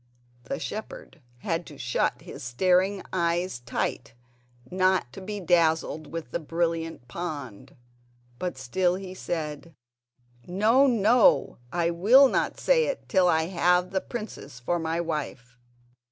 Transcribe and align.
'"The 0.49 0.57
shepherd 0.57 1.21
had 1.41 1.63
to 1.67 1.77
shut 1.77 2.21
his 2.23 2.41
staring 2.43 3.03
eyes 3.13 3.59
tight 3.59 4.15
not 4.71 5.13
to 5.13 5.21
be 5.21 5.39
dazzled 5.39 6.07
with 6.07 6.31
the 6.31 6.39
brilliant 6.39 7.07
pond, 7.07 7.75
but 8.39 8.57
still 8.57 8.95
he 8.95 9.13
said: 9.13 9.75
"No, 10.47 10.87
no; 10.87 11.59
I 11.71 11.91
will 11.91 12.27
not 12.29 12.59
say 12.59 12.87
it 12.87 13.07
till 13.07 13.27
I 13.27 13.43
have 13.43 13.91
the 13.91 14.01
princess 14.01 14.59
for 14.59 14.79
my 14.79 14.99
wife." 14.99 15.59